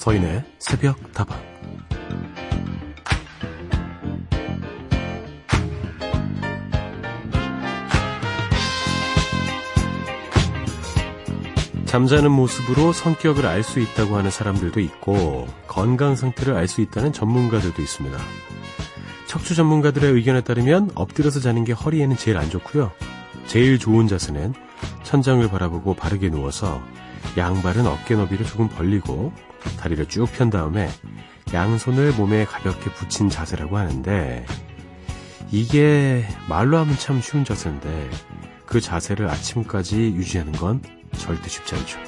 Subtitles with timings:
[0.00, 1.38] 서인의 새벽 다방
[11.84, 17.82] 잠자는 모습으로 성격을 알 수 있다고 하는 사람들도 있고 건강 상태를 알 수 있다는 전문가들도
[17.82, 18.16] 있습니다.
[19.26, 22.90] 척추 전문가들의 의견에 따르면 엎드려서 자는 게 허리에는 제일 안 좋고요.
[23.46, 24.54] 제일 좋은 자세는
[25.02, 26.80] 천장을 바라보고 바르게 누워서
[27.36, 29.34] 양발은 어깨 너비를 조금 벌리고
[29.78, 30.88] 다리를 쭉 편 다음에
[31.52, 34.44] 양손을 몸에 가볍게 붙인 자세라고 하는데
[35.50, 38.10] 이게 말로 하면 참 쉬운 자세인데
[38.66, 40.80] 그 자세를 아침까지 유지하는 건
[41.16, 41.98] 절대 쉽지 않죠.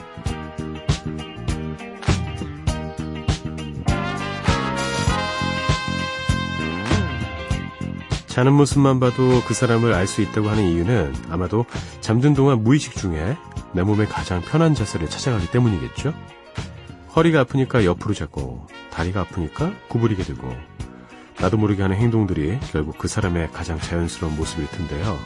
[8.27, 11.67] 자는 모습만 봐도 그 사람을 알 수 있다고 하는 이유는 아마도
[12.01, 13.37] 잠든 동안 무의식 중에
[13.73, 16.15] 내 몸에 가장 편한 자세를 찾아가기 때문이겠죠?
[17.15, 20.49] 허리가 아프니까 옆으로 자고 다리가 아프니까 구부리게 되고
[21.41, 25.19] 나도 모르게 하는 행동들이 결국 그 사람의 가장 자연스러운 모습일 텐데요.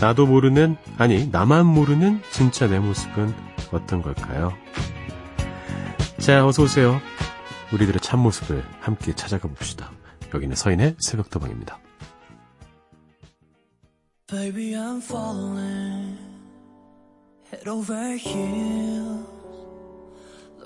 [0.00, 3.32] 나도 모르는, 아니, 나만 모르는 진짜 내 모습은
[3.70, 4.52] 어떤 걸까요?
[6.18, 7.00] 자, 어서오세요.
[7.72, 9.92] 우리들의 참모습을 함께 찾아가 봅시다.
[10.34, 11.78] 여기는 서인의 새벽도방입니다.
[14.26, 14.74] Baby,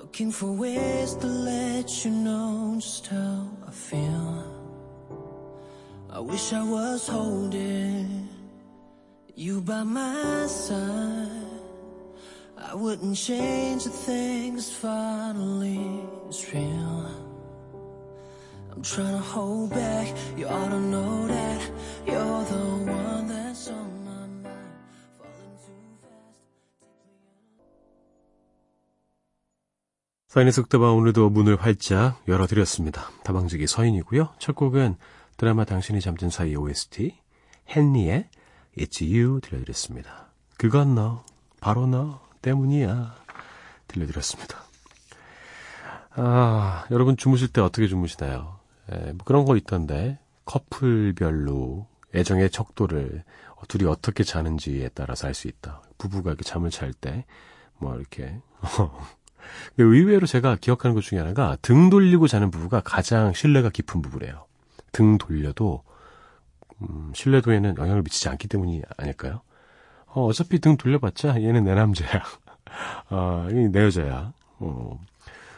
[0.09, 4.43] looking for ways to let you know just how I feel.
[6.09, 8.27] I wish I was holding
[9.35, 11.61] you by my side.
[12.57, 17.05] I wouldn't change the things finally it's real.
[18.71, 20.07] I'm trying to hold back.
[20.35, 21.61] You ought to know that
[22.07, 23.88] you're the one that's on
[30.29, 33.09] 서인의 속다방 오늘도 문을 활짝 열어드렸습니다.
[33.23, 34.29] 다방지기 서인이고요.
[34.37, 34.95] 첫 곡은
[35.37, 37.17] 드라마 당신이 잠든 사이 OST
[37.75, 38.29] 헨리의
[38.77, 40.27] It's You 들려드렸습니다.
[40.55, 41.25] 그건 너,
[41.59, 43.15] 바로 너 때문이야.
[43.87, 44.63] 들려드렸습니다.
[46.11, 48.59] 아, 여러분 주무실 때 어떻게 주무시나요?
[48.91, 53.23] 에, 뭐 그런 거 있던데, 커플별로 애정의 척도를
[53.67, 55.81] 둘이 어떻게 자는지에 따라서 알 수 있다.
[55.97, 57.25] 부부가 이렇게 잠을 잘 때,
[57.79, 58.39] 뭐 이렇게.
[59.77, 64.45] 의외로 제가 기억하는 것 중에 하나가 등 돌리고 자는 부부가 가장 신뢰가 깊은 부부래요.
[64.91, 65.83] 등 돌려도
[66.81, 69.41] 음, 신뢰도에는 영향을 미치지 않기 때문이 아닐까요?
[70.07, 72.23] 어, 어차피 등 돌려봤자 얘는 내 남자야.
[73.09, 74.33] 아, 내 여자야.
[74.59, 74.99] 어,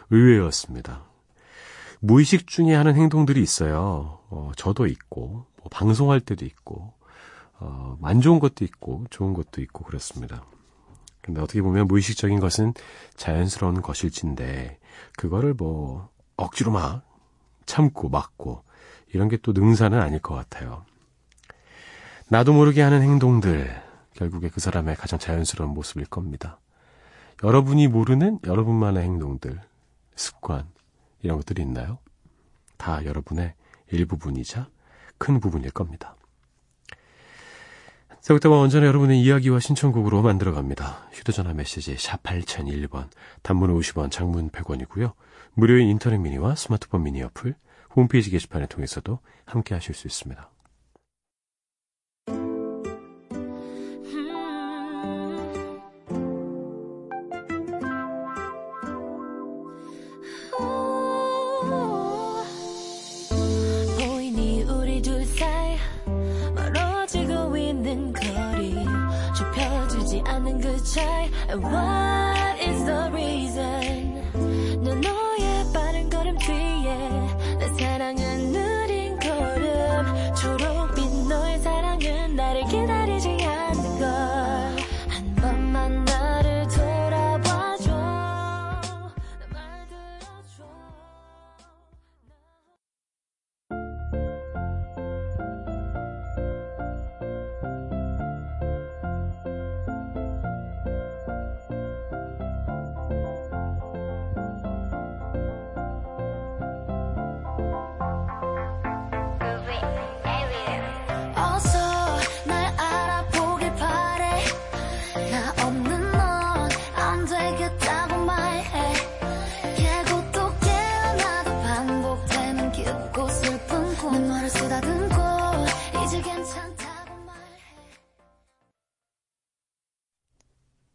[0.09, 1.03] 의외였습니다.
[1.99, 4.19] 무의식 중에 하는 행동들이 있어요.
[4.29, 6.93] 어, 저도 있고, 뭐 방송할 때도 있고,
[7.59, 10.43] 어, 안 좋은 것도 있고, 좋은 것도 있고, 그렇습니다.
[11.21, 12.73] 근데 어떻게 보면 무의식적인 것은
[13.15, 14.79] 자연스러운 것일진데,
[15.17, 17.03] 그거를 뭐, 억지로 막
[17.65, 18.63] 참고 막고,
[19.13, 20.85] 이런 게 또 능사는 아닐 것 같아요.
[22.29, 23.69] 나도 모르게 하는 행동들,
[24.13, 26.59] 결국에 그 사람의 가장 자연스러운 모습일 겁니다.
[27.43, 29.59] 여러분이 모르는 여러분만의 행동들,
[30.15, 30.67] 습관,
[31.21, 31.97] 이런 것들이 있나요?
[32.77, 33.53] 다 여러분의
[33.91, 34.67] 일부분이자
[35.17, 36.15] 큰 부분일 겁니다.
[38.21, 41.07] 새벽다방 언제나 여러분의 이야기와 신청곡으로 만들어갑니다.
[41.11, 43.07] 휴대전화 메시지 샵 8001번,
[43.41, 45.13] 단문 50원, 장문 100원이고요.
[45.55, 47.55] 무료인 인터넷 미니와 스마트폰 미니 어플,
[47.95, 50.51] 홈페이지 게시판을 통해서도 함께 하실 수 있습니다.
[71.53, 72.20] What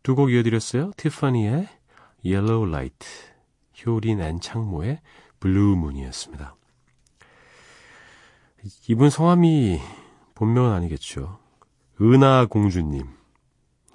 [0.06, 0.92] 두 곡 이어드렸어요.
[0.96, 1.66] 티파니의
[2.24, 3.08] Yellow Light,
[3.84, 5.00] 효린 and 창모의
[5.40, 6.54] Blue Moon이었습니다.
[8.86, 9.80] 이분 성함이
[10.36, 11.40] 본명은 아니겠죠.
[12.00, 13.04] 은하 공주님.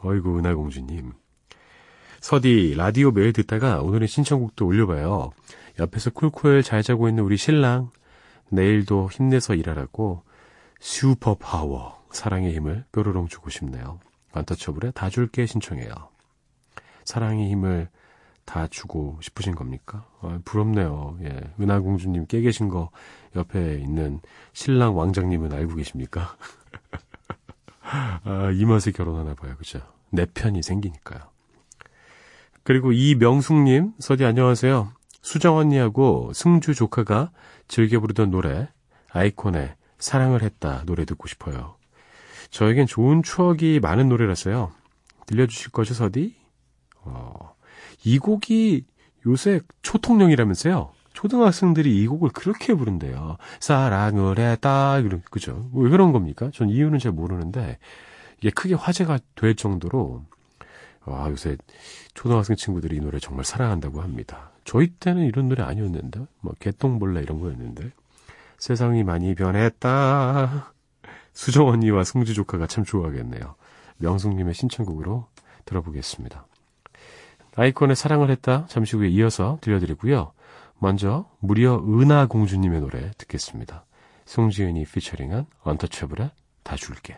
[0.03, 1.13] 어이구, 은하 공주님.
[2.19, 5.31] 서디, 라디오 매일 듣다가 오늘의 신청곡도 올려봐요.
[5.79, 7.89] 옆에서 쿨쿨 잘 자고 있는 우리 신랑.
[8.49, 10.23] 내일도 힘내서 일하라고
[10.81, 14.01] super power, 사랑의 힘을 뾰로롱 주고 싶네요.
[14.33, 15.91] 완터처블에 다 줄게 신청해요.
[17.03, 17.89] 사랑의 힘을
[18.45, 20.05] 다 주고 싶으신 겁니까?
[20.21, 21.17] 아, 부럽네요.
[21.23, 21.53] 예.
[21.59, 22.89] 은하공주님 깨 계신 거
[23.35, 24.19] 옆에 있는
[24.53, 26.35] 신랑 왕장님은 알고 계십니까?
[27.83, 29.55] 아, 이 맛에 결혼하나 봐요.
[29.57, 29.79] 그죠?
[30.09, 31.21] 내 편이 생기니까요.
[32.63, 34.91] 그리고 이명숙님, 서디 안녕하세요.
[35.21, 37.31] 수정 언니하고 승주 조카가
[37.67, 38.69] 즐겨 부르던 노래,
[39.11, 41.75] 아이콘의 사랑을 했다 노래 듣고 싶어요.
[42.51, 44.71] 저에겐 좋은 추억이 많은 노래라서요.
[45.25, 46.35] 들려주실 거죠, 서디?
[47.03, 47.55] 어,
[48.03, 48.85] 이 곡이
[49.25, 50.91] 요새 초통령이라면서요.
[51.13, 53.37] 초등학생들이 이 곡을 그렇게 부른대요.
[53.59, 55.01] 사랑을 했다.
[55.29, 55.69] 그죠?
[55.73, 56.49] 왜 그런 겁니까?
[56.53, 57.77] 전 이유는 잘 모르는데,
[58.39, 60.23] 이게 크게 화제가 될 정도로,
[61.05, 61.57] 와, 요새
[62.13, 64.51] 초등학생 친구들이 이 노래 정말 사랑한다고 합니다.
[64.63, 67.91] 저희 때는 이런 노래 아니었는데, 뭐, 개똥벌레 이런 거였는데,
[68.57, 70.70] 세상이 많이 변했다.
[71.33, 73.55] 수정 언니와 승주 조카가 참 좋아하겠네요.
[73.97, 75.27] 명숙님의 신청곡으로
[75.65, 76.45] 들어보겠습니다.
[77.55, 80.31] 아이콘의 사랑을 했다 잠시 후에 이어서 들려드리고요.
[80.79, 83.85] 먼저 무려 은하 공주님의 노래 듣겠습니다.
[84.25, 86.31] 송지은이 피처링한 언터처블의
[86.63, 87.17] 다 줄게.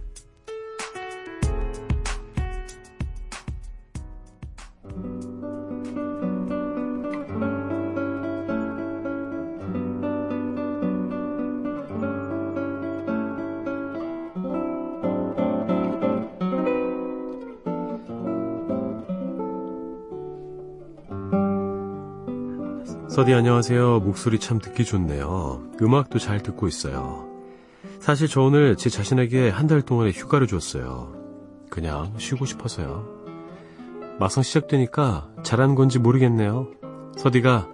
[23.11, 23.99] 서디 안녕하세요.
[23.99, 25.61] 목소리 참 듣기 좋네요.
[25.81, 27.27] 음악도 잘 듣고 있어요.
[27.99, 31.13] 사실 저 오늘 제 자신에게 한 달 동안의 휴가를 줬어요.
[31.69, 33.05] 그냥 쉬고 싶어서요.
[34.17, 36.69] 막상 시작되니까 잘한 건지 모르겠네요.
[37.17, 37.67] 서디가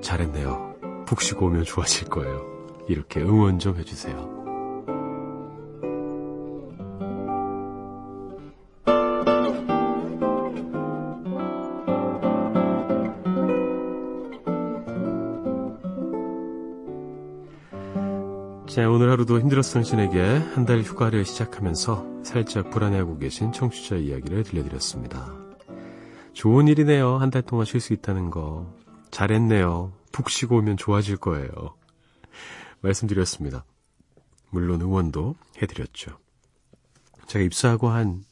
[0.00, 0.76] 잘했네요.
[1.06, 2.40] 푹 쉬고 오면 좋아질 거예요.
[2.88, 4.43] 이렇게 응원 좀 해주세요.
[19.14, 20.20] 하루도 힘들었던 당신에게
[20.54, 25.32] 한 달 휴가를 시작하면서 살짝 불안해하고 계신 청취자 이야기를 들려드렸습니다.
[26.32, 27.18] 좋은 일이네요.
[27.18, 28.74] 한 달 동안 쉴 수 있다는 거.
[29.12, 29.92] 잘했네요.
[30.10, 31.76] 푹 쉬고 오면 좋아질 거예요.
[32.80, 33.64] 말씀드렸습니다.
[34.50, 36.18] 물론 응원도 해드렸죠.
[37.28, 38.24] 제가 입사하고 한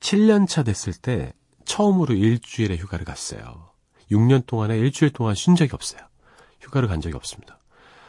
[0.00, 1.32] 7년 차 됐을 때
[1.64, 3.70] 처음으로 일주일의 휴가를 갔어요.
[4.10, 6.00] 6년 동안에 일주일 동안 쉰 적이 없어요.
[6.60, 7.60] 휴가를 간 적이 없습니다.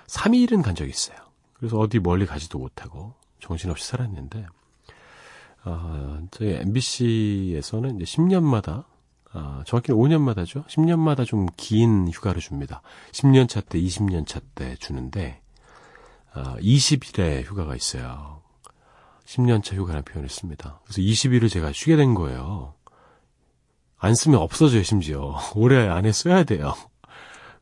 [0.08, 1.31] 3일은 간 적이 있어요.
[1.62, 4.48] 그래서 어디 멀리 가지도 못하고 정신없이 살았는데,
[5.64, 8.86] 아, 저희 MBC에서는 이제 10년마다,
[9.32, 10.66] 아, 정확히는 5년마다죠.
[10.66, 12.82] 10년마다 좀 긴 휴가를 줍니다.
[13.12, 15.40] 10년 차 때, 20년 차 때 주는데,
[16.34, 18.42] 아, 20일의 휴가가 있어요.
[19.26, 20.82] 10년 차 휴가라는 표현을 씁니다.
[20.86, 22.74] 그래서 20일을 제가 쉬게 된 거예요.
[24.00, 25.38] 안 쓰면 없어져요, 심지어.
[25.56, 26.74] 올해 안에 써야 돼요.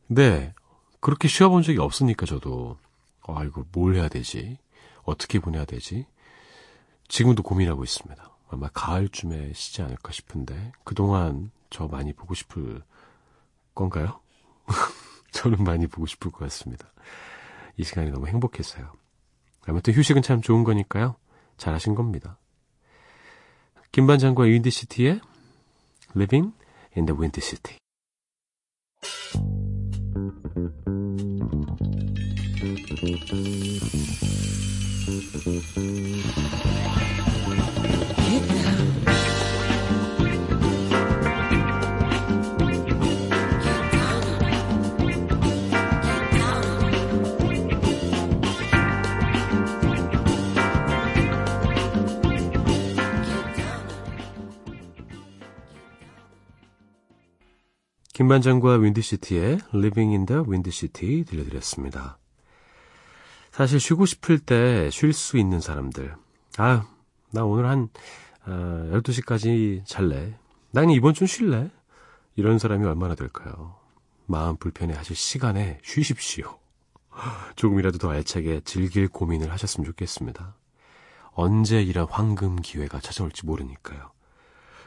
[0.08, 0.54] 근데
[1.00, 2.78] 그렇게 쉬어본 적이 없으니까 저도
[3.26, 4.58] 아 이거 뭘 해야 되지?
[5.02, 6.06] 어떻게 보내야 되지?
[7.08, 8.30] 지금도 고민하고 있습니다.
[8.48, 12.82] 아마 가을쯤에 쉬지 않을까 싶은데 그동안 저 많이 보고 싶을
[13.74, 14.20] 건가요?
[15.32, 16.92] 저는 많이 보고 싶을 것 같습니다.
[17.76, 18.92] 이 시간이 너무 행복했어요.
[19.66, 21.16] 아무튼 휴식은 참 좋은 거니까요.
[21.56, 22.38] 잘하신 겁니다.
[23.92, 25.20] 김반장과 윈디시티의
[26.16, 26.52] Living
[26.96, 27.76] in the Windy City.
[58.20, 62.18] 김반장과 윈드시티의 Living in the Windy City 들려드렸습니다.
[63.60, 66.16] 사실 쉬고 싶을 때 쉴 수 있는 사람들.
[66.56, 66.86] 아,
[67.30, 67.90] 나 오늘 한
[68.46, 70.34] 어, 12시까지 잘래.
[70.70, 71.70] 난 이번 주 쉴래.
[72.36, 73.76] 이런 사람이 얼마나 될까요?
[74.24, 76.58] 마음 불편해 하실 시간에 쉬십시오.
[77.56, 80.54] 조금이라도 더 알차게 즐길 고민을 하셨으면 좋겠습니다.
[81.32, 84.10] 언제 이런 황금 기회가 찾아올지 모르니까요.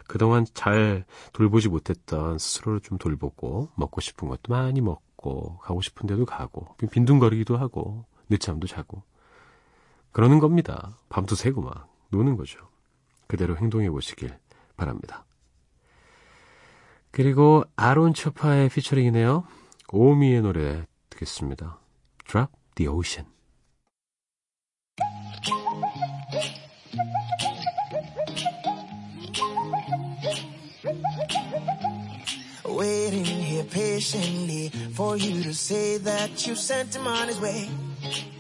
[0.08, 6.26] 그동안 잘 돌보지 못했던 스스로를 좀 돌보고 먹고 싶은 것도 많이 먹고 가고 싶은 데도
[6.26, 9.04] 가고 빈둥거리기도 하고 늦잠도 자고
[10.12, 10.98] 그러는 겁니다.
[11.10, 12.60] 밤도 새고 막 노는 거죠.
[13.28, 14.38] 그대로 행동해 보시길
[14.78, 15.26] 바랍니다.
[17.12, 19.46] 그리고 아론 초파의 피처링이네요.
[19.92, 21.80] 오미의 노래 듣겠습니다.
[22.26, 23.28] Drop the Ocean.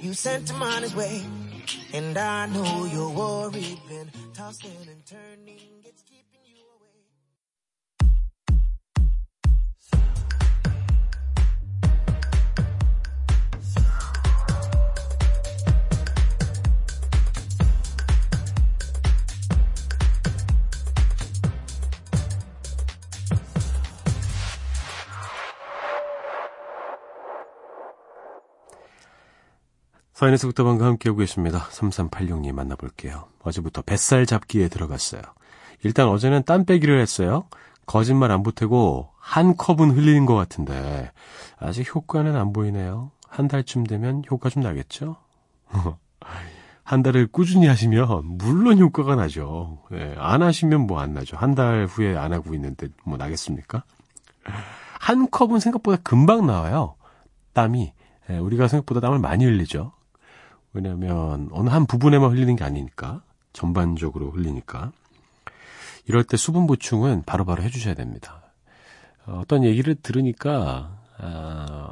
[0.03, 1.23] You sent him on his way.
[1.93, 5.72] And I know you're worried, been tossing and turning.
[30.23, 31.67] 서인에서 부터방과 함께하고 계십니다.
[31.71, 33.25] 3386님 만나볼게요.
[33.41, 35.21] 어제부터 뱃살 잡기에 들어갔어요.
[35.83, 37.43] 일단 어제는 땀 빼기를 했어요.
[37.85, 41.11] 거짓말 안 보태고 한 컵은 흘리는 것 같은데
[41.59, 43.11] 아직 효과는 안 보이네요.
[43.27, 45.17] 한 달쯤 되면 효과 좀 나겠죠?
[46.85, 49.79] 한 달을 꾸준히 하시면 물론 효과가 나죠.
[49.91, 51.35] 예, 안 하시면 뭐 안 나죠.
[51.35, 53.83] 한 달 후에 안 하고 있는데 뭐 나겠습니까?
[55.01, 56.95] 한 컵은 생각보다 금방 나와요.
[57.51, 57.91] 땀이.
[58.29, 59.91] 예, 우리가 생각보다 땀을 많이 흘리죠.
[60.73, 63.21] 왜냐하면 어느 한 부분에만 흘리는 게 아니니까
[63.53, 64.91] 전반적으로 흘리니까
[66.05, 68.41] 이럴 때 수분 보충은 바로바로 해주셔야 됩니다.
[69.25, 71.91] 어, 어떤 얘기를 들으니까 아,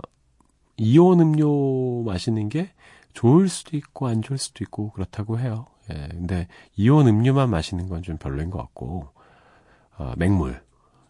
[0.78, 2.72] 이온 음료 마시는 게
[3.14, 5.68] 좋을 수도 있고 안 좋을 수도 있고 그렇다고 해요.
[5.92, 9.10] 예, 근데 이온 음료만 마시는 건 좀 별로인 것 같고
[9.98, 10.62] 어, 맹물,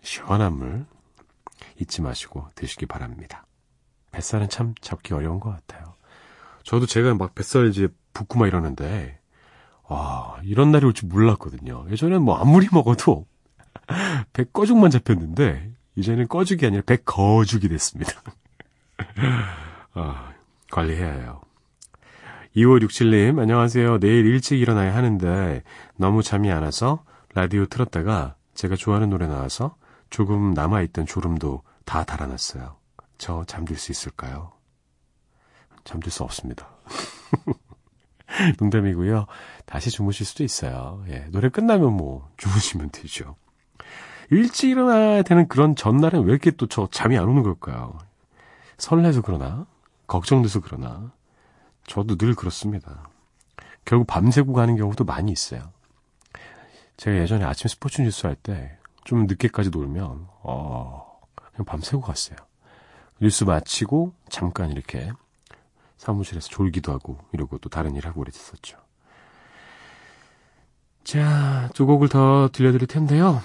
[0.02, 0.86] 시원한 물
[1.80, 3.46] 잊지 마시고 드시기 바랍니다.
[4.12, 5.94] 뱃살은 참 잡기 어려운 것 같아요.
[6.64, 9.20] 저도 제가 막 뱃살 이제 붓고 막 이러는데,
[9.88, 11.86] 와, 이런 날이 올 줄 몰랐거든요.
[11.90, 13.26] 예전엔 뭐 아무리 먹어도
[14.34, 18.14] 배 꺼죽만 잡혔는데, 이제는 꺼죽이 아니라 배 거죽이 됐습니다.
[19.94, 20.32] 아,
[20.72, 21.42] 관리해야 해요.
[22.56, 24.00] 2567님, 안녕하세요.
[24.00, 25.64] 내일 일찍 일어나야 하는데,
[25.96, 27.04] 너무 잠이 안 와서
[27.34, 29.76] 라디오 틀었다가 제가 좋아하는 노래 나와서
[30.10, 32.76] 조금 남아있던 졸음도 다 달아났어요.
[33.18, 34.52] 저 잠들 수 있을까요?
[35.84, 36.68] 잠들 수 없습니다.
[38.60, 39.26] 농담이고요.
[39.66, 41.04] 다시 주무실 수도 있어요.
[41.10, 43.36] 예, 노래 끝나면 뭐 주무시면 되죠.
[44.30, 47.98] 일찍 일어나야 되는 그런 전날엔 왜 이렇게 또 저 잠이 안 오는 걸까요?
[48.78, 49.68] 설레서 그러나
[50.08, 51.12] 걱정돼서 그러나
[51.88, 53.10] 저도 늘 그렇습니다.
[53.84, 55.72] 결국 밤새고 가는 경우도 많이 있어요.
[56.98, 62.38] 제가 예전에 아침 스포츠 뉴스 할 때 좀 늦게까지 놀면 어 그냥 밤새고 갔어요.
[63.20, 65.12] 뉴스 마치고 잠깐 이렇게
[66.02, 68.80] 사무실에서 졸기도 하고 이러고 또 다른 일 하고 그랬었죠.
[71.04, 73.40] 자, 두 곡을 더 들려드릴 텐데요.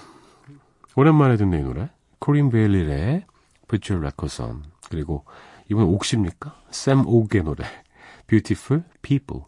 [0.95, 1.91] 오랜만에 듣는 이 노래.
[2.19, 3.27] 코린 베일리의
[3.69, 5.27] Put Your Records On 그리고
[5.71, 6.59] 이번 옥십니까?
[6.71, 7.67] 샘 옥의 노래
[8.27, 9.45] Beautiful People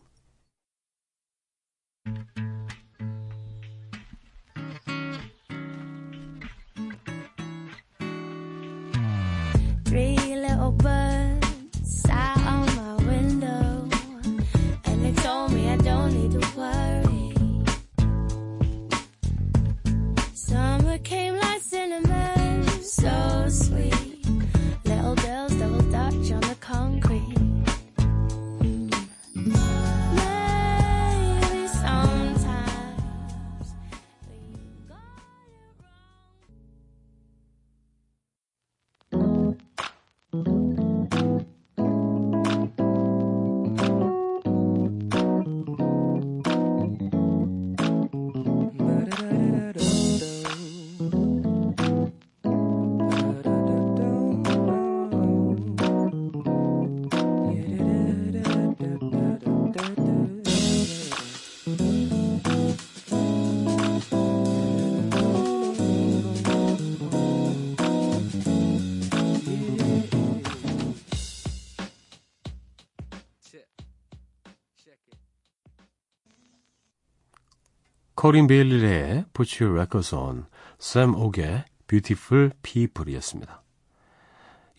[78.18, 80.46] 코린 베일리의 Put Your Records On,
[80.80, 83.62] 샘 옥의 Beautiful People이었습니다.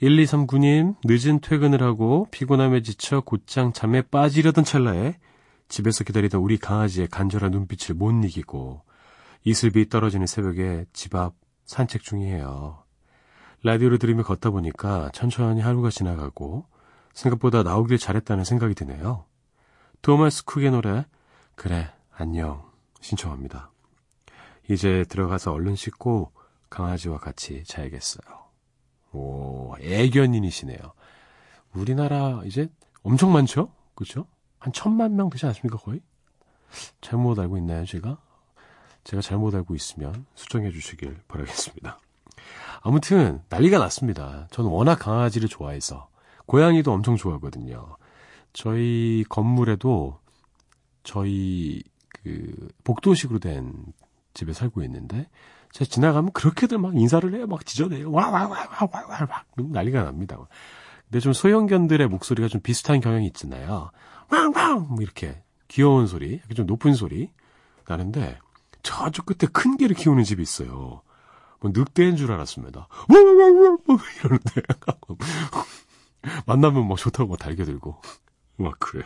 [0.02, 5.16] 1239님, 늦은 퇴근을 하고 피곤함에 지쳐 곧장 잠에 빠지려던 찰나에
[5.70, 8.82] 집에서 기다리던 우리 강아지의 간절한 눈빛을 못 이기고
[9.46, 12.84] 이슬비 떨어지는 새벽에 집 앞 산책 중이에요.
[13.64, 16.66] 라디오를 들으며 걷다 보니까 천천히 하루가 지나가고
[17.14, 19.24] 생각보다 나오길 잘했다는 생각이 드네요.
[20.02, 21.06] 토마스 쿡의 노래
[21.56, 22.69] 그래 안녕
[23.00, 23.72] 신청합니다.
[24.70, 26.32] 이제 들어가서 얼른 씻고
[26.70, 28.40] 강아지와 같이 자야겠어요.
[29.14, 30.78] 오, 애견인이시네요.
[31.74, 32.68] 우리나라 이제
[33.02, 33.72] 엄청 많죠?
[33.96, 34.28] 그렇죠?
[34.60, 36.02] 한 천만 명 되지 않습니까 거의?
[37.02, 38.18] 잘못 알고 있나요 제가?
[39.04, 42.00] 제가 잘못 알고 있으면 수정해 주시길 바라겠습니다.
[42.82, 44.48] 아무튼 난리가 났습니다.
[44.52, 46.10] 저는 워낙 강아지를 좋아해서
[46.46, 47.98] 고양이도 엄청 좋아하거든요.
[48.54, 50.20] 저희 건물에도
[51.04, 51.82] 저희
[52.30, 53.74] 그 복도식으로 된
[54.34, 55.28] 집에 살고 있는데
[55.72, 57.48] 제가 지나가면 그렇게들 막 인사를 해요.
[57.48, 58.12] 막 지저대요.
[58.12, 60.38] 와 와 와 와 와와 막 난리가 납니다.
[61.06, 63.90] 근데 좀 소형견들의 목소리가 좀 비슷한 경향이 있잖아요.
[64.32, 67.32] 왕왕 뭐 이렇게 귀여운 소리, 이렇게 좀 높은 소리
[67.88, 68.38] 나는데
[68.84, 71.02] 저쪽 끝에 큰 개를 키우는 집이 있어요.
[71.62, 72.88] 뭐 늑대인 줄 알았습니다.
[73.10, 73.78] 와와와와
[74.24, 74.62] 이러는데
[76.46, 78.02] 만나면 막 좋다고 막 달겨들고
[78.58, 79.06] 막 그래요.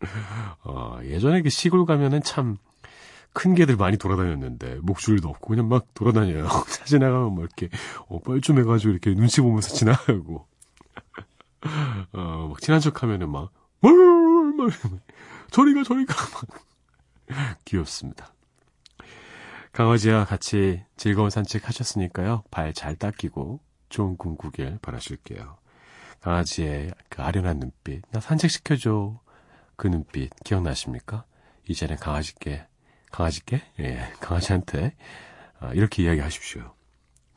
[0.64, 2.58] 어, 예전에 그 시골 가면은 참
[3.32, 6.48] 큰 개들 많이 돌아다녔는데 목줄도 없고 그냥 막 돌아다녀요.
[6.70, 7.68] 차 지나가면 막 이렇게
[8.08, 10.46] 어, 뻘쭘해가지고 이렇게 눈치 보면서 지나가고
[12.14, 13.92] 어, 막 친한 척하면은 막, 막
[15.50, 16.46] 저리가 저리가 막
[17.64, 18.32] 귀엽습니다.
[19.72, 22.42] 강아지와 같이 즐거운 산책 하셨으니까요.
[22.50, 25.58] 발 잘 닦이고 좋은 꿈 꾸길 바라실게요.
[26.20, 29.20] 강아지의 그 아련한 눈빛, 나 산책시켜줘.
[29.78, 31.24] 그 눈빛 기억나십니까?
[31.68, 32.66] 이제는 강아지께,
[33.12, 33.62] 강아지께?
[33.78, 34.94] 예, 강아지한테
[35.60, 36.74] 아, 이렇게 이야기하십시오.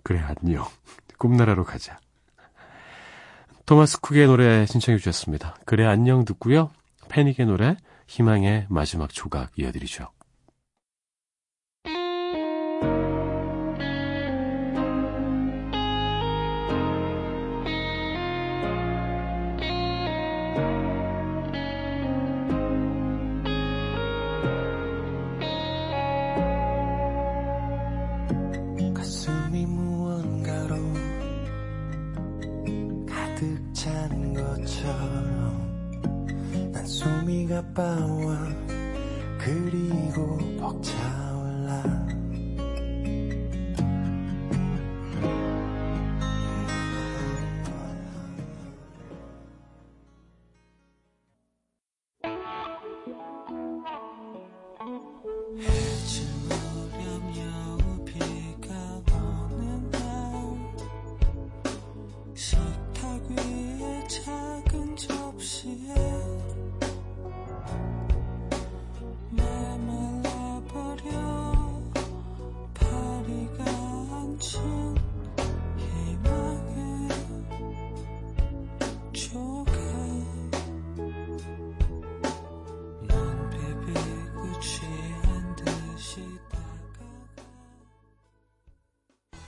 [0.03, 0.65] 그래, 안녕.
[1.19, 1.99] 꿈나라로 가자.
[3.67, 5.55] 토마스 쿡의 노래 신청해 주셨습니다.
[5.65, 6.71] 그래, 안녕 듣고요.
[7.09, 7.77] 패닉의 노래,
[8.07, 10.09] 희망의 마지막 조각 이어드리죠.
[37.75, 38.50] 숨이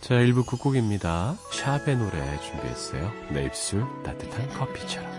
[0.04, 1.38] 자, 1부 끝곡입니다.
[1.50, 3.10] 샵의 노래 준비했어요.
[3.32, 5.10] 내 입술 따뜻한 커피처럼.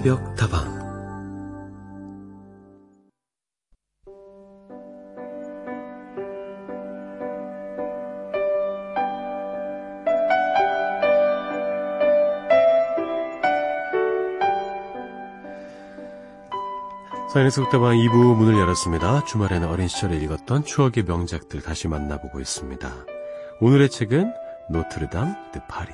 [0.00, 0.64] 새벽 다방
[17.30, 19.26] 서인의 새벽 다방 2부 문을 열었습니다.
[19.26, 22.90] 주말에는 어린 시절에 읽었던 추억의 명작들 다시 만나보고 있습니다.
[23.60, 24.32] 오늘의 책은
[24.70, 25.92] 노트르담 드 파리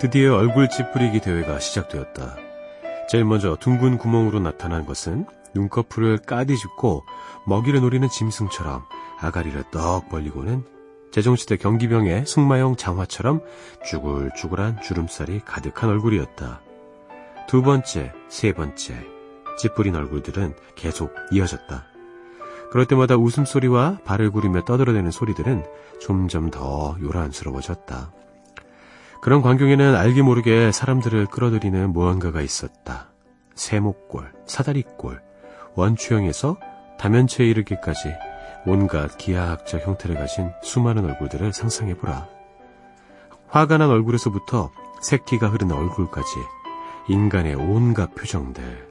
[0.00, 2.34] 드디어 얼굴 찌푸리기 대회가 시작되었다.
[3.10, 7.04] 제일 먼저 둥근 구멍으로 나타난 것은 눈꺼풀을 까디집고
[7.46, 8.82] 먹이를 노리는 짐승처럼
[9.20, 10.64] 아가리를 떡 벌리고는
[11.12, 13.42] 제정시대 경기병의 승마용 장화처럼
[13.84, 16.62] 쭈글쭈글한 주름살이 가득한 얼굴이었다.
[17.46, 19.06] 두 번째, 세 번째,
[19.58, 21.84] 찌푸린 얼굴들은 계속 이어졌다.
[22.70, 25.66] 그럴 때마다 웃음소리와 발을 구르며 떠들어대는 소리들은
[26.00, 28.19] 점점 더 요란스러워졌다.
[29.20, 33.08] 그런 광경에는 알게 모르게 사람들을 끌어들이는 무언가가 있었다.
[33.54, 35.20] 세목골, 사다리골,
[35.74, 36.56] 원추형에서
[36.98, 38.14] 다면체에 이르기까지
[38.66, 42.28] 온갖 기하학적 형태를 가진 수많은 얼굴들을 상상해보라.
[43.48, 44.70] 화가 난 얼굴에서부터
[45.02, 46.30] 새끼가 흐르는 얼굴까지
[47.08, 48.88] 인간의 온갖 표정들.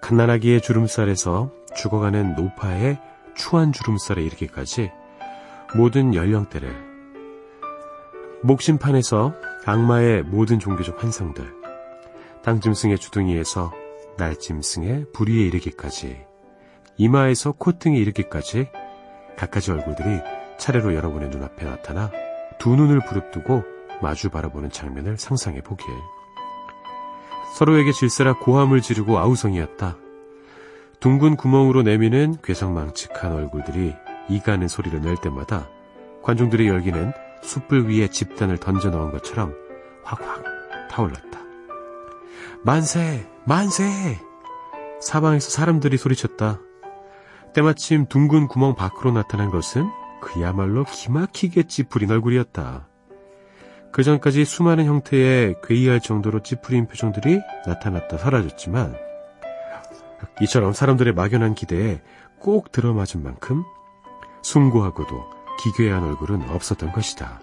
[0.00, 2.98] 갓난아기의 주름살에서 죽어가는 노파의
[3.34, 4.90] 추한 주름살에 이르기까지
[5.74, 6.93] 모든 연령대를
[8.44, 11.50] 목심판에서 악마의 모든 종교적 환상들,
[12.42, 13.72] 당짐승의 주둥이에서
[14.18, 16.26] 날짐승의 부리에 이르기까지,
[16.98, 18.68] 이마에서 콧등에 이르기까지
[19.38, 20.20] 갖가지 얼굴들이
[20.58, 22.10] 차례로 여러분의 눈앞에 나타나
[22.58, 23.62] 두 눈을 부릅뜨고
[24.02, 25.86] 마주 바라보는 장면을 상상해 보길.
[27.56, 29.96] 서로에게 질세라 고함을 지르고 아우성이었다.
[31.00, 33.94] 둥근 구멍으로 내미는 괴성망측한 얼굴들이
[34.28, 35.66] 이가는 소리를 낼 때마다
[36.22, 37.12] 관중들의 열기는
[37.44, 39.54] 숯불 위에 집단을 던져 넣은 것처럼
[40.02, 40.42] 확확
[40.90, 41.40] 타올랐다.
[42.62, 43.26] 만세!
[43.44, 44.18] 만세!
[45.00, 46.60] 사방에서 사람들이 소리쳤다.
[47.52, 49.88] 때마침 둥근 구멍 밖으로 나타난 것은
[50.20, 52.88] 그야말로 기막히게 찌푸린 얼굴이었다.
[53.92, 58.96] 그 전까지 수많은 형태의 괴이할 정도로 찌푸린 표정들이 나타났다 사라졌지만
[60.40, 62.00] 이처럼 사람들의 막연한 기대에
[62.40, 63.62] 꼭 들어맞은 만큼
[64.42, 67.40] 숭고하고도 기괴한 얼굴은 없었던 것이다.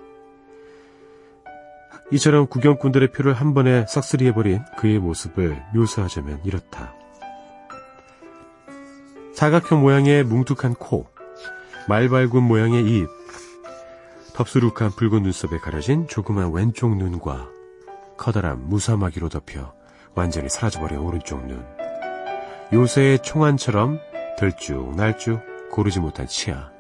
[2.11, 6.93] 이처럼 구경꾼들의 표를 한 번에 싹쓸이해버린 그의 모습을 묘사하자면 이렇다.
[9.33, 11.07] 사각형 모양의 뭉툭한 코,
[11.87, 13.07] 말발굽 모양의 입,
[14.33, 17.47] 덥수룩한 붉은 눈썹에 가려진 조그만 왼쪽 눈과
[18.17, 19.73] 커다란 무사마귀로 덮여
[20.13, 21.65] 완전히 사라져버린 오른쪽 눈.
[22.73, 23.99] 요새의 총알처럼
[24.37, 26.71] 들쭉날쭉 고르지 못한 치아.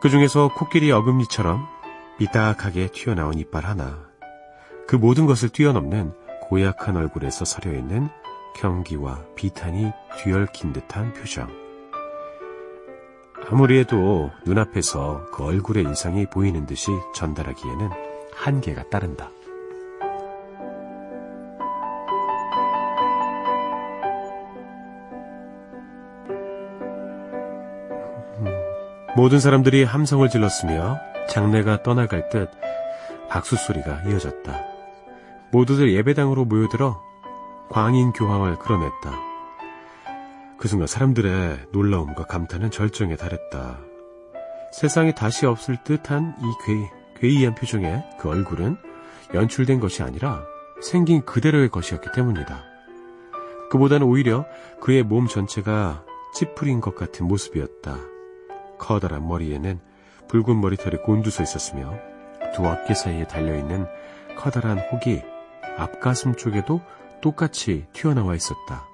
[0.00, 1.66] 그 중에서 코끼리 어금니처럼
[2.18, 3.98] 삐딱하게 튀어나온 이빨 하나.
[4.86, 8.08] 그 모든 것을 뛰어넘는 고약한 얼굴에서 서려 있는
[8.56, 11.48] 경기와 비탄이 뒤얽힌 듯한 표정.
[13.50, 17.90] 아무리 해도 눈앞에서 그 얼굴의 인상이 보이는 듯이 전달하기에는
[18.34, 19.30] 한계가 따른다.
[29.18, 32.50] 모든 사람들이 함성을 질렀으며 장례가 떠나갈 듯
[33.28, 34.64] 박수 소리가 이어졌다.
[35.50, 37.02] 모두들 예배당으로 모여들어
[37.68, 39.10] 광인 교황을 끌어냈다.
[40.56, 43.80] 그 순간 사람들의 놀라움과 감탄은 절정에 달했다.
[44.70, 48.76] 세상에 다시 없을 듯한 이 괴, 괴이한 표정의 그 얼굴은
[49.34, 50.44] 연출된 것이 아니라
[50.80, 52.62] 생긴 그대로의 것이었기 때문이다.
[53.72, 54.46] 그보다는 오히려
[54.80, 56.04] 그의 몸 전체가
[56.36, 58.17] 찌푸린 것 같은 모습이었다.
[58.78, 59.80] 커다란 머리에는
[60.28, 61.94] 붉은 머리털이 곤두서 있었으며
[62.54, 63.86] 두 어깨 사이에 달려있는
[64.36, 65.22] 커다란 혹이
[65.76, 66.80] 앞가슴 쪽에도
[67.20, 68.86] 똑같이 튀어나와 있었다.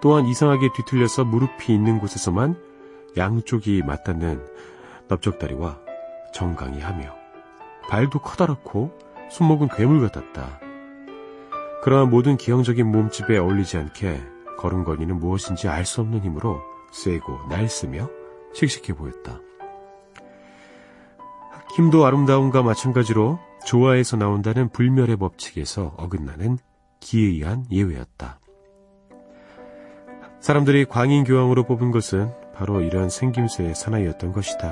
[0.00, 2.56] 또한 이상하게 뒤틀려서 무릎이 있는 곳에서만
[3.16, 4.44] 양쪽이 맞닿는
[5.08, 5.78] 넓적다리와
[6.34, 7.14] 정강이 하며
[7.88, 8.98] 발도 커다랗고
[9.30, 10.60] 손목은 괴물 같았다.
[11.82, 14.22] 그러한 모든 기형적인 몸집에 어울리지 않게
[14.58, 16.60] 걸음걸이는 무엇인지 알 수 없는 힘으로
[16.92, 18.08] 세고 날쓰며
[18.54, 19.40] 씩씩해 보였다.
[21.76, 26.58] 힘도 아름다움과 마찬가지로 조화에서 나온다는 불멸의 법칙에서 어긋나는
[27.00, 28.38] 기이한 예외였다.
[30.40, 34.70] 사람들이 광인교황으로 뽑은 것은 바로 이런 생김새의 사나이였던 것이다.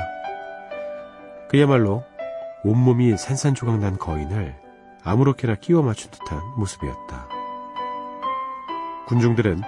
[1.49, 2.05] 그야말로
[2.65, 4.55] 온몸이 산산조각 난 거인을
[5.03, 7.29] 아무렇게나 끼워 맞춘 듯한 모습이었다.
[9.07, 9.63] 군중들은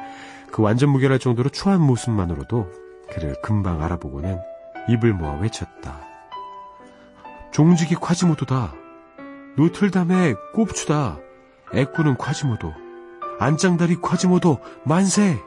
[0.51, 2.69] 그 완전 무결할 정도로 추한 모습만으로도
[3.13, 4.41] 그를 금방 알아보고는
[4.89, 6.01] 입을 모아 외쳤다.
[7.53, 8.75] 종직이 콰지모도다.
[9.57, 11.19] 노틀담의 꼽추다.
[11.75, 12.73] 애꾸는 콰지모도.
[13.39, 15.39] 안짱다리 콰지모도 만세!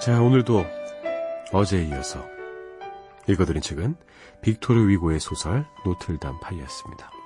[0.00, 0.64] 자, 오늘도
[1.52, 2.24] 어제에 이어서
[3.28, 3.96] 읽어드린 책은
[4.40, 7.21] 빅토르 위고의 소설 노틀담 드 파리였습니다.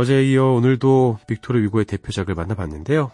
[0.00, 3.10] 어제에 이어 오늘도 빅토르 위고의 대표작을 만나봤는데요.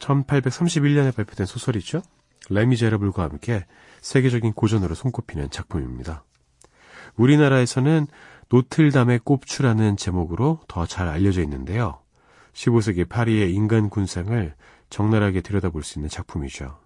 [0.00, 2.02] 1831년에 발표된 소설이죠.
[2.50, 3.64] 레미제라블과 함께
[4.02, 6.24] 세계적인 고전으로 손꼽히는 작품입니다.
[7.16, 8.06] 우리나라에서는
[8.50, 12.00] 노틀담의 꼽추라는 제목으로 더 잘 알려져 있는데요.
[12.52, 14.54] 15세기 파리의 인간 군상을
[14.90, 16.78] 적나라하게 들여다볼 수 있는 작품이죠.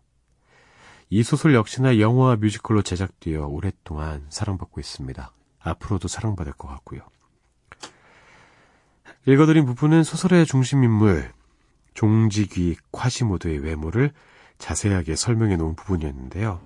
[1.08, 5.32] 이 소설 역시나 영화와 뮤지컬로 제작되어 오랫동안 사랑받고 있습니다.
[5.58, 7.00] 앞으로도 사랑받을 것 같고요.
[9.30, 11.32] 읽어드린 부분은 소설의 중심 인물
[11.94, 14.10] 종지귀 콰시모도의 외모를
[14.58, 16.60] 자세하게 설명해 놓은 부분이었는데요.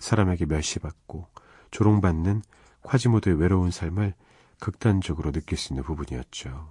[0.00, 1.28] 사람에게 멸시받고
[1.70, 2.42] 조롱받는
[2.82, 4.12] 콰지모도의 외로운 삶을
[4.60, 6.68] 극단적으로 느낄 수 있는 부분이었죠.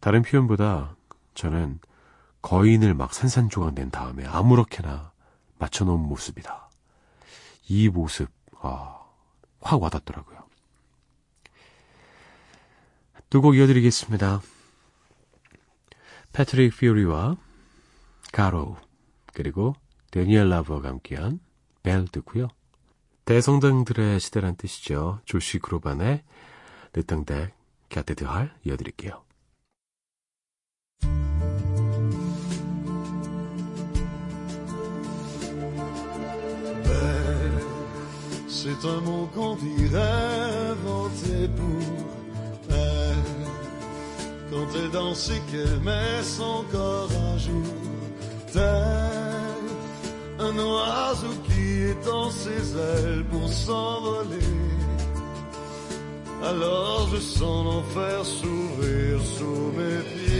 [0.00, 0.96] 다른 표현보다
[1.34, 1.78] 저는
[2.42, 5.12] 거인을 막 산산조각 낸 다음에 아무렇게나
[5.60, 6.70] 맞춰놓은 모습이다.
[7.68, 8.28] 이 모습,
[8.60, 8.98] 아,
[9.60, 10.41] 확 와닿더라고요.
[13.32, 14.42] 두 곡 이어드리겠습니다.
[16.34, 17.38] 패트릭 피오리와
[18.30, 18.76] 가로,
[19.32, 19.74] 그리고
[20.10, 21.40] 데니엘 라브가 함께한
[21.82, 22.48] 벨 듣고요.
[23.24, 25.20] 대성당들의 시대란 뜻이죠.
[25.24, 26.22] 조시 그로반의
[26.92, 27.54] 르탕덱
[27.88, 29.24] 갸테드할 이어드릴게요.
[44.52, 47.72] Quand elle danse et qu'elle met son corps à jour,
[48.52, 49.32] tel
[50.38, 54.52] un oiseau qui étend ses ailes pour s'envoler.
[56.44, 60.31] Alors je sens l'enfer s'ouvrir sous mes pieds.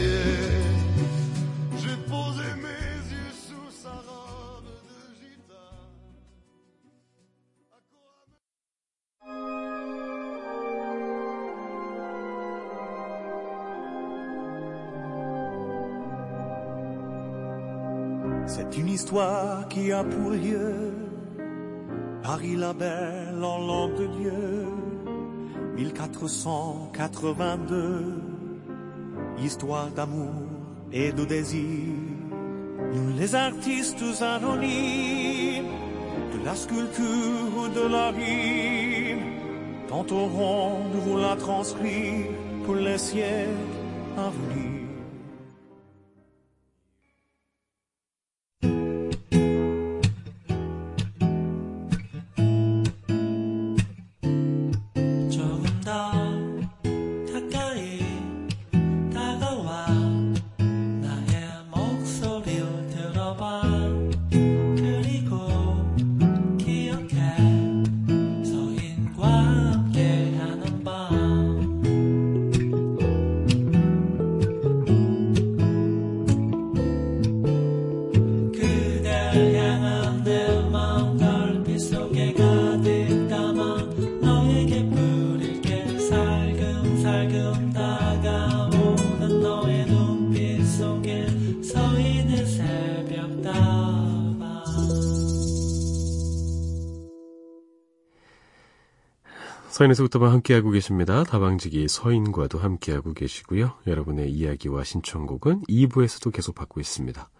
[19.12, 20.94] Histoire qui a pour lieu
[22.22, 24.64] Paris la belle en langue de Dieu.
[25.77, 28.22] 1482
[29.38, 30.33] Histoire d'amour
[30.94, 31.92] et de désir.
[32.94, 35.66] Nous les artistes anonymes
[36.33, 39.20] De la sculpture ou de la rime
[39.88, 42.29] Tenterons de vous la transcrire
[42.64, 43.51] Pour les siècles
[44.16, 44.51] à venir
[99.72, 101.24] 서인에서부터만 함께하고 계십니다.
[101.24, 103.72] 다방지기 서인과도 함께하고 계시고요.
[103.87, 107.30] 여러분의 이야기와 신청곡은 2부에서도 계속 받고 있습니다.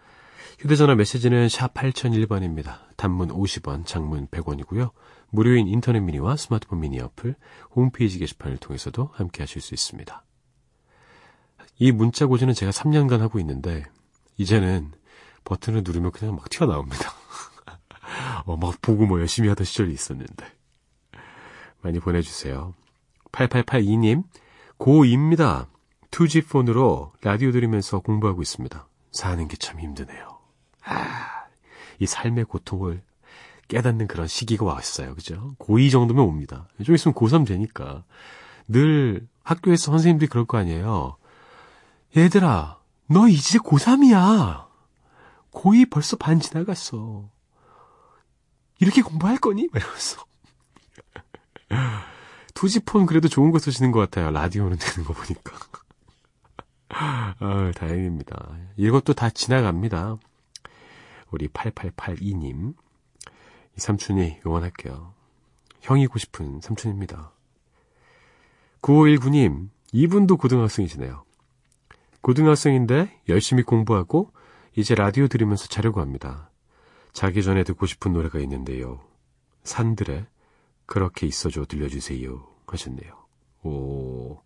[0.57, 2.79] 휴대전화 메시지는 샵 8001번입니다.
[2.97, 4.89] 단문 50원, 장문 100원이고요.
[5.29, 7.35] 무료인 인터넷 미니와 스마트폰 미니 어플,
[7.75, 10.25] 홈페이지 게시판을 통해서도 함께하실 수 있습니다.
[11.77, 13.85] 이 문자 고지는 제가 3년간 하고 있는데
[14.37, 14.91] 이제는
[15.43, 17.13] 버튼을 누르면 그냥 막 튀어나옵니다.
[18.45, 20.62] 어, 막 보고 뭐 열심히 하던 시절이 있었는데.
[21.83, 22.73] 많이 보내주세요.
[23.31, 24.23] 8882님,
[24.79, 25.67] 고2입니다.
[26.11, 28.87] 2G 폰으로 라디오 들으면서 공부하고 있습니다.
[29.11, 30.39] 사는 게 참 힘드네요.
[30.85, 31.45] 아,
[31.99, 33.01] 이 삶의 고통을
[33.67, 35.15] 깨닫는 그런 시기가 왔어요.
[35.15, 35.55] 그죠?
[35.59, 36.67] 고2 정도면 옵니다.
[36.83, 38.03] 좀 있으면 고3 되니까
[38.67, 41.17] 늘 학교에서 선생님들이 그럴 거 아니에요.
[42.15, 44.67] 얘들아, 너 이제 고3이야.
[45.51, 47.29] 고2 벌써 반 지나갔어.
[48.79, 49.67] 이렇게 공부할 거니?
[49.71, 50.23] 막 이러면서.
[52.53, 54.31] 투지폰 그래도 좋은 거 쓰시는 것 같아요.
[54.31, 55.57] 라디오는 되는 거 보니까.
[56.89, 58.57] 아, 다행입니다.
[58.77, 60.17] 이것도 다 지나갑니다.
[61.31, 62.75] 우리 8882님.
[63.75, 65.13] 이 삼촌이 응원할게요.
[65.81, 67.31] 형이고 싶은 삼촌입니다.
[68.81, 71.23] 9519님, 이분도 고등학생이시네요.
[72.21, 74.31] 고등학생인데 열심히 공부하고
[74.75, 76.49] 이제 라디오 들으면서 자려고 합니다.
[77.11, 78.99] 자기 전에 듣고 싶은 노래가 있는데요.
[79.63, 80.25] 산들의
[80.93, 83.25] 그렇게 있어줘 들려주세요 하셨네요.
[83.63, 84.39] 오,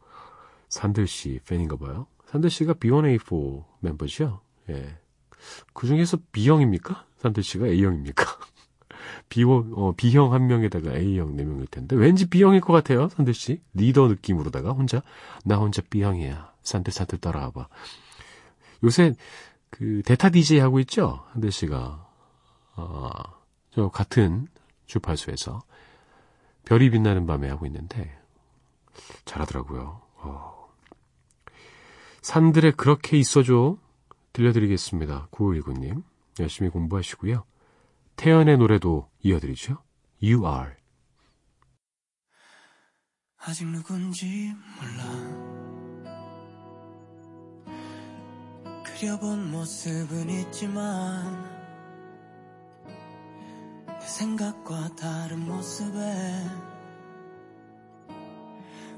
[0.69, 2.07] 산들 씨 팬인가 봐요.
[2.27, 4.39] 산들 씨가 B1A4 멤버죠?
[4.69, 4.97] 예.
[5.73, 7.05] 그 중에서 B형입니까?
[7.17, 8.23] 산들 씨가 A형입니까?
[9.27, 13.59] B형, 어, B형 한 명에다가 A형 네 명일 텐데, 왠지 B형일 것 같아요, 산들 씨.
[13.73, 15.01] 리더 느낌으로다가 혼자,
[15.43, 16.53] 나 혼자 B형이야.
[16.63, 17.67] 산들 산들 따라와봐.
[18.85, 19.15] 요새,
[19.69, 21.25] 그, 대타 DJ 하고 있죠?
[21.33, 22.07] 한들 씨가.
[22.75, 23.23] 아,
[23.71, 24.47] 저 같은
[24.85, 25.61] 주파수에서
[26.67, 28.19] 별이 빛나는 밤에 하고 있는데,
[29.23, 30.01] 잘하더라고요.
[30.17, 30.67] 어.
[32.21, 33.77] 산들에 그렇게 있어줘.
[34.33, 35.29] 들려드리겠습니다.
[35.31, 36.03] 9519님.
[36.41, 37.45] 열심히 공부하시고요.
[38.17, 39.77] 태연의 노래도 이어드리죠.
[40.21, 40.73] You are.
[43.37, 45.03] 아직 누군지 몰라
[48.83, 51.56] 그려본 모습은 있지만 내
[54.07, 55.97] 생각과 다른 모습에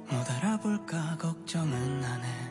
[0.08, 2.50] 못 알아볼까 걱정은 안 해.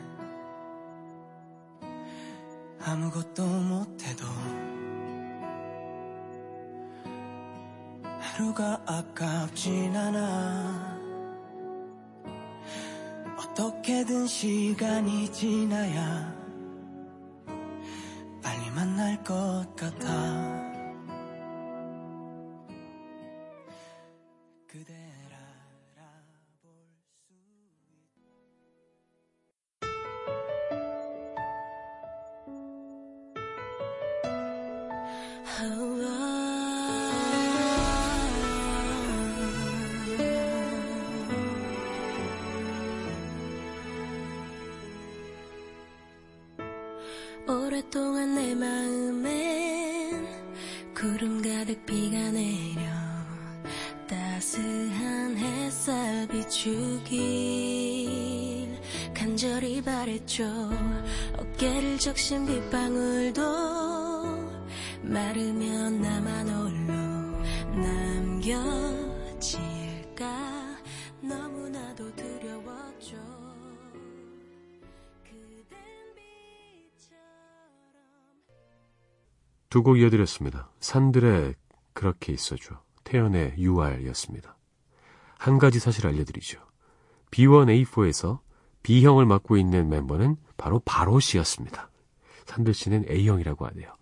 [2.81, 4.25] 아무것도 못해도
[8.19, 10.99] 하루가 아깝진 않아.
[13.37, 16.33] 어떻게든 시간이 지나야
[18.41, 20.58] 빨리 만날 것 같아
[24.71, 25.38] 알
[61.99, 63.41] 적신 빗방울도
[65.03, 66.93] 마르면 나만 홀로
[68.39, 69.57] 남겨질까
[71.21, 73.17] 너무나도 두려웠죠
[79.69, 80.71] 두 곡 이어드렸습니다.
[80.79, 81.53] 산들에
[81.93, 82.81] 그렇게 있어줘.
[83.03, 84.57] 태연의 UR이었습니다.
[85.37, 86.59] 한 가지 사실 알려드리죠.
[87.31, 88.39] B1A4에서
[88.83, 91.88] B형을 맡고 있는 멤버는 바로 바로 씨였습니다.
[92.49, 93.93] 산들 씨는 A형이라고 하네요.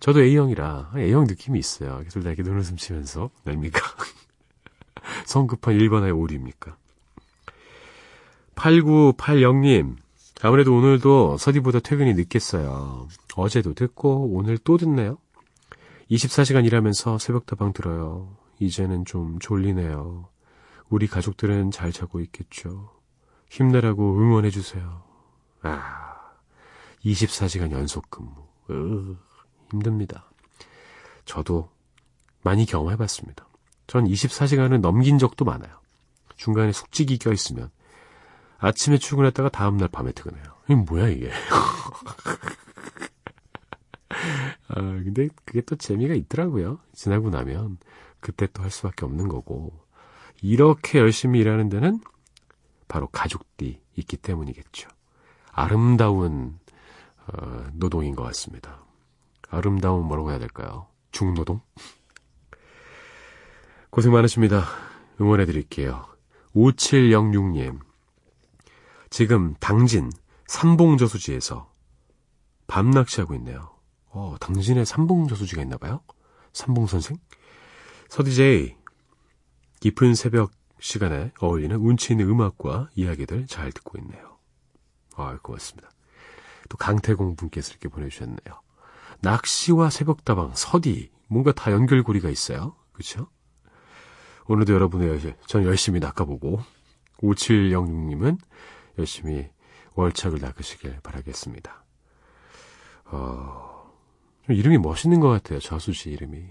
[0.00, 2.02] 저도 A형이라 A형 느낌이 있어요.
[2.04, 3.80] 계속 이렇게 눈웃음 치면서 뭡니까?
[5.26, 6.76] 성급한 일반화의 오류입니까?
[8.54, 9.96] 8980님
[10.42, 13.08] 아무래도 오늘도 서디보다 퇴근이 늦겠어요.
[13.36, 15.18] 어제도 듣고 오늘 또 듣네요.
[16.10, 18.36] 24시간 일하면서 새벽다방 들어요.
[18.58, 20.28] 이제는 좀 졸리네요.
[20.90, 22.90] 우리 가족들은 잘 자고 있겠죠.
[23.48, 25.02] 힘내라고 응원해주세요.
[25.62, 26.09] 아,
[27.04, 28.30] 24시간 연속 근무.
[28.70, 29.16] 으,
[29.70, 30.30] 힘듭니다.
[31.24, 31.70] 저도
[32.42, 33.46] 많이 경험해 봤습니다.
[33.86, 35.80] 전 24시간을 넘긴 적도 많아요.
[36.36, 37.70] 중간에 숙직이 껴 있으면
[38.58, 40.44] 아침에 출근했다가 다음날 밤에 퇴근해요.
[40.66, 41.30] 이게 뭐야 이게.
[44.68, 46.78] 아, 근데 그게 또 재미가 있더라고요.
[46.94, 47.78] 지나고 나면
[48.20, 49.72] 그때 또 할 수밖에 없는 거고.
[50.42, 52.00] 이렇게 열심히 일하는 데는
[52.88, 54.88] 바로 가족들이 있기 때문이겠죠.
[55.52, 56.59] 아름다운 어,
[57.72, 58.84] 노동인 것 같습니다.
[59.48, 60.86] 아름다운 뭐라고 해야 될까요?
[61.12, 61.60] 중노동?
[63.90, 64.64] 고생 많으십니다.
[65.20, 66.06] 응원해 드릴게요.
[66.54, 67.80] 5706님.
[69.10, 70.10] 지금 당진
[70.46, 71.70] 삼봉저수지에서
[72.66, 73.74] 밤낚시하고 있네요.
[74.10, 76.00] 어, 당진에 삼봉저수지가 있나 봐요?
[76.52, 77.18] 삼봉선생?
[78.08, 78.76] 서디제이,
[79.80, 84.38] 깊은 새벽 시간에 어울리는 운치 있는 음악과 이야기들 잘 듣고 있네요.
[85.16, 85.90] 아, 고맙습니다.
[86.70, 88.62] 또 강태공 분께서 이렇게 보내주셨네요.
[89.20, 92.76] 낚시와 새벽다방, 서디, 뭔가 다 연결고리가 있어요.
[92.92, 93.28] 그쵸?
[94.46, 96.62] 오늘도 여러분의 전 열심히 낚아보고
[97.18, 98.38] 5706님은
[98.98, 99.50] 열심히
[99.94, 101.84] 월척을 낚으시길 바라겠습니다.
[103.06, 103.92] 어,
[104.46, 105.58] 좀 이름이 멋있는 것 같아요.
[105.58, 106.44] 저수지 이름이.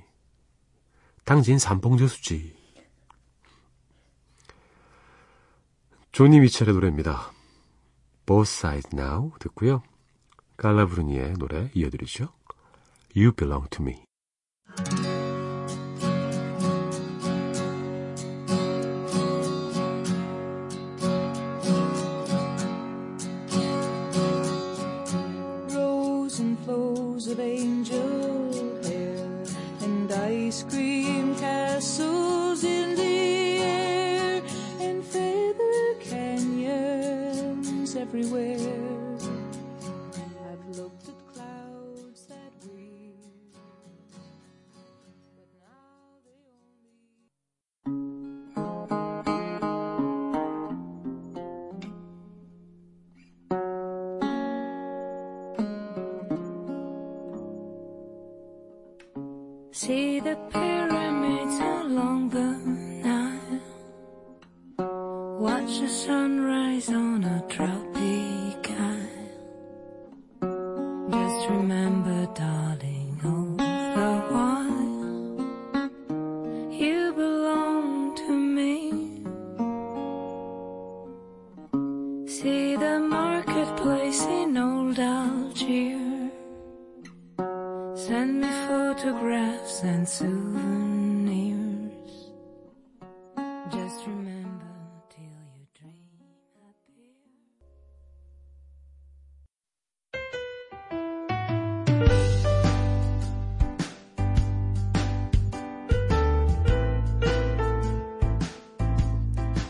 [1.24, 2.58] 당진 삼봉저수지.
[6.12, 7.32] 조니 미첼의 노래입니다.
[8.26, 9.82] Both Sides Now 듣고요.
[10.60, 12.28] 깔라브루니의 노래 이어드리죠.
[13.16, 14.03] You Belong to Me.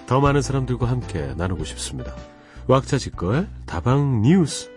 [0.10, 2.16] 더 많은 사람들과 함께 나누고 싶습니다.
[2.66, 4.72] 왁자지껄 다방 뉴스.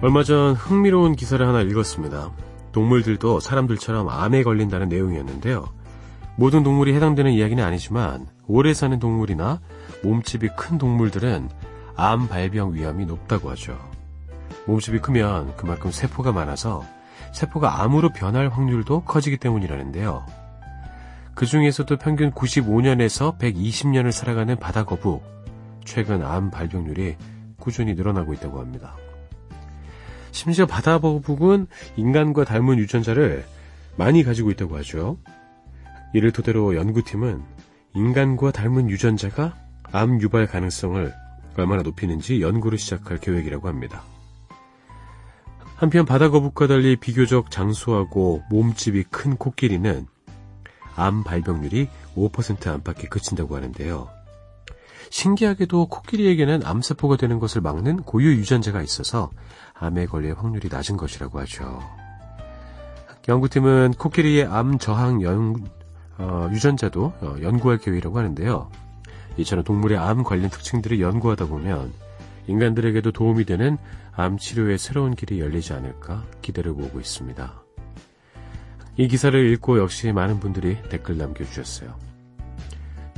[0.00, 2.30] 얼마 전 흥미로운 기사를 하나 읽었습니다.
[2.72, 5.66] 동물들도 사람들처럼 암에 걸린다는 내용이었는데요.
[6.36, 9.60] 모든 동물이 해당되는 이야기는 아니지만 오래 사는 동물이나
[10.02, 11.50] 몸집이 큰 동물들은
[11.96, 13.93] 암 발병 위험이 높다고 하죠.
[14.66, 16.84] 몸집이 크면 그만큼 세포가 많아서
[17.32, 20.24] 세포가 암으로 변할 확률도 커지기 때문이라는데요.
[21.34, 25.22] 그 중에서도 평균 95년에서 120년을 살아가는 바다거북,
[25.84, 27.16] 최근 암 발병률이
[27.58, 28.94] 꾸준히 늘어나고 있다고 합니다.
[30.30, 31.66] 심지어 바다거북은
[31.96, 33.44] 인간과 닮은 유전자를
[33.96, 35.18] 많이 가지고 있다고 하죠.
[36.12, 37.42] 이를 토대로 연구팀은
[37.94, 39.54] 인간과 닮은 유전자가
[39.92, 41.12] 암 유발 가능성을
[41.56, 44.02] 얼마나 높이는지 연구를 시작할 계획이라고 합니다.
[45.76, 50.06] 한편 바다거북과 달리 비교적 장수하고 몸집이 큰 코끼리는
[50.96, 54.08] 암 발병률이 5% 안팎에 그친다고 하는데요.
[55.10, 59.30] 신기하게도 코끼리에게는 암세포가 되는 것을 막는 고유 유전자가 있어서
[59.74, 61.82] 암에 걸릴 확률이 낮은 것이라고 하죠.
[63.28, 65.56] 연구팀은 코끼리의 암 저항 연,
[66.18, 68.70] 어, 유전자도 어, 연구할 계획이라고 하는데요.
[69.36, 71.92] 이처럼 동물의 암 관련 특징들을 연구하다 보면
[72.46, 73.78] 인간들에게도 도움이 되는
[74.14, 77.64] 암 치료의 새로운 길이 열리지 않을까 기대를 모으고 있습니다.
[78.96, 81.94] 이 기사를 읽고 역시 많은 분들이 댓글 남겨주셨어요.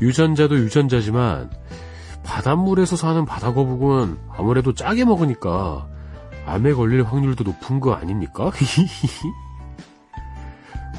[0.00, 1.50] 유전자도 유전자지만
[2.22, 5.88] 바닷물에서 사는 바다거북은 아무래도 짜게 먹으니까
[6.46, 8.50] 암에 걸릴 확률도 높은 거 아닙니까?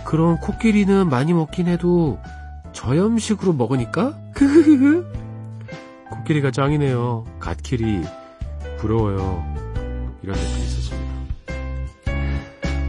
[0.05, 2.19] 그럼 코끼리는 많이 먹긴 해도
[2.71, 4.17] 저염식으로 먹으니까?
[6.09, 7.25] 코끼리가 짱이네요.
[7.39, 8.03] 갓끼리
[8.77, 9.43] 부러워요.
[10.21, 11.07] 이런 댓글이 있었습니다.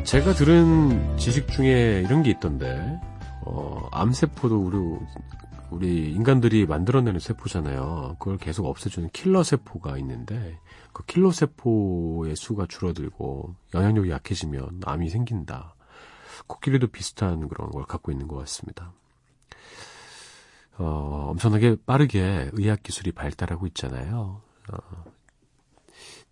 [0.05, 2.99] 제가 들은 지식 중에 이런 게 있던데,
[3.43, 4.79] 어, 암세포도 우리,
[5.71, 8.17] 우리 인간들이 만들어내는 세포잖아요.
[8.19, 10.59] 그걸 계속 없애주는 킬러 세포가 있는데,
[10.93, 15.75] 그 킬러 세포의 수가 줄어들고 영향력이 약해지면 암이 생긴다.
[16.47, 18.93] 코끼리도 비슷한 그런 걸 갖고 있는 것 같습니다.
[20.79, 24.43] 어, 엄청나게 빠르게 의학 기술이 발달하고 있잖아요.
[24.73, 25.05] 어,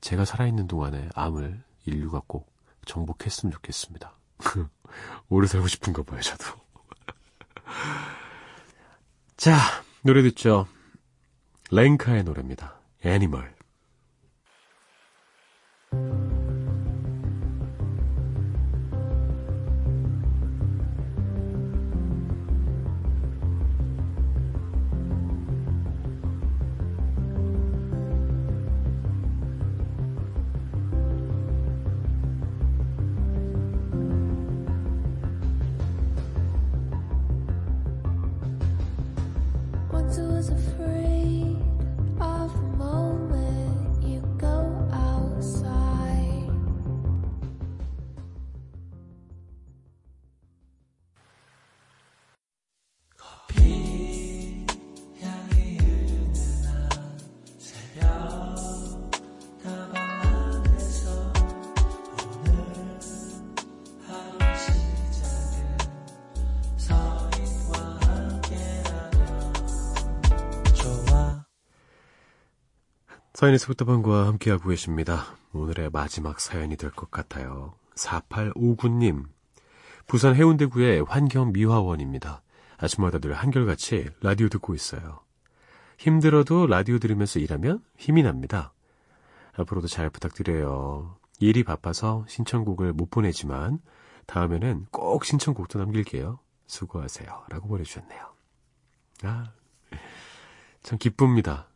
[0.01, 2.53] 제가 살아있는 동안에 암을 인류가 꼭
[2.86, 4.16] 정복했으면 좋겠습니다.
[5.28, 6.44] 오래 살고 싶은가 봐요, 저도.
[9.36, 9.59] 자,
[10.03, 10.66] 노래 듣죠.
[11.70, 12.80] 랭카의 노래입니다.
[13.05, 13.57] 애니멀.
[73.37, 75.37] 서인의 스부터방과 함께하고 계십니다.
[75.53, 77.74] 오늘의 마지막 사연이 될 것 같아요.
[77.95, 79.24] 4859님.
[80.07, 82.41] 부산 해운대구의 환경미화원입니다.
[82.78, 85.20] 아침마다 늘 한결같이 라디오 듣고 있어요.
[85.99, 88.72] 힘들어도 라디오 들으면서 일하면 힘이 납니다.
[89.55, 91.18] 앞으로도 잘 부탁드려요.
[91.39, 93.80] 일이 바빠서 신청곡을 못 보내지만
[94.24, 96.39] 다음에는 꼭 신청곡도 남길게요.
[96.68, 97.45] 수고하세요.
[97.51, 98.32] 라고 보내주셨네요.
[99.24, 99.53] 아,
[100.82, 101.68] 참 기쁩니다.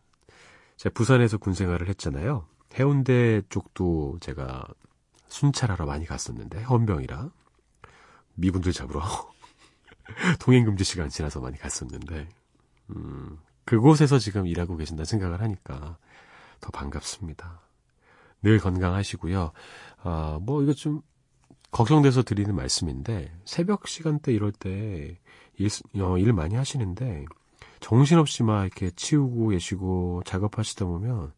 [0.81, 2.47] 제가 부산에서 군 생활을 했잖아요.
[2.75, 4.67] 해운대 쪽도 제가
[5.29, 7.31] 순찰하러 많이 갔었는데 헌병이라
[8.37, 9.03] 미분들 잡으러
[10.41, 12.31] 통행금지 시간 지나서 많이 갔었는데
[12.97, 15.99] 음, 그곳에서 지금 일하고 계신다 생각을 하니까
[16.63, 17.61] 더 반갑습니다.
[18.41, 19.53] 늘 건강하시고요.
[20.03, 21.03] 아, 뭐 이거 좀
[21.73, 25.21] 걱정돼서 드리는 말씀인데 새벽 시간대 이럴 때
[25.59, 25.69] 일,
[26.01, 27.27] 어, 일 많이 하시는데
[27.81, 31.33] 정신없이 막 이렇게 치우고 계시고 작업하시다 보면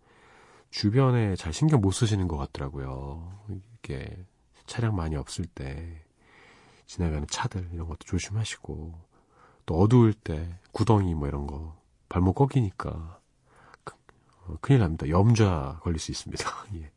[0.71, 3.39] 주변에 잘 신경 못 쓰시는 것 같더라고요.
[3.49, 4.25] 이렇게
[4.67, 6.05] 차량 많이 없을 때
[6.87, 8.95] 지나가는 차들 이런 것도 조심하시고
[9.67, 13.21] 또 어두울 때 구덩이 뭐 이런 거 발목 꺾이니까
[13.85, 13.95] 그-
[14.47, 15.09] 어, 큰일 납니다.
[15.09, 16.45] 염좌 걸릴 수 있습니다.
[16.75, 16.91] 예.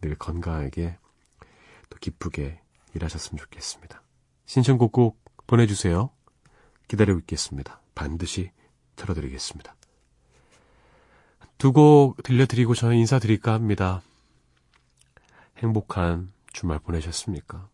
[0.00, 0.96] 늘 건강하게
[1.90, 2.60] 또 기쁘게
[2.94, 4.02] 일하셨으면 좋겠습니다.
[4.46, 6.10] 신청곡 꼭 보내주세요.
[6.88, 7.80] 기다리고 있겠습니다.
[7.94, 8.50] 반드시
[9.00, 9.74] 틀어드리겠습니다.
[11.58, 14.02] 두 곡 들려드리고 저는 인사드릴까 합니다.
[15.58, 17.68] 행복한 주말 보내셨습니까?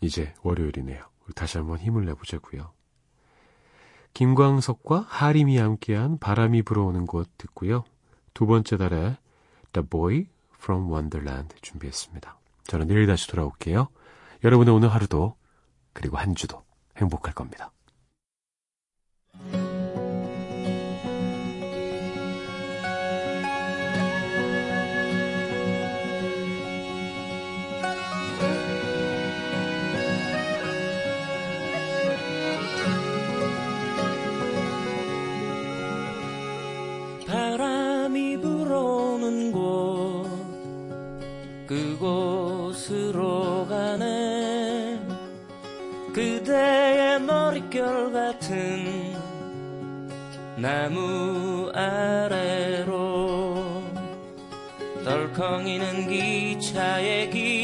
[0.00, 1.02] 이제 월요일이네요.
[1.34, 2.72] 다시 한번 힘을 내보자고요.
[4.12, 7.84] 김광석과 하림이 함께한 바람이 불어오는 곳 듣고요.
[8.34, 9.16] 두 번째 달에
[9.72, 12.38] The Boy from Wonderland 준비했습니다.
[12.66, 13.88] 저는 내일 다시 돌아올게요.
[14.44, 15.36] 여러분의 오늘 하루도
[15.92, 16.62] 그리고 한 주도
[16.98, 17.72] 행복할 겁니다.
[47.74, 49.14] 머릿결 같은
[50.56, 53.82] 나무 아래로
[55.04, 57.63] 덜컹이는 기차의 길